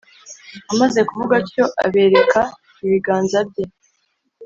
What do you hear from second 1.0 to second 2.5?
kuvuga atyo abereka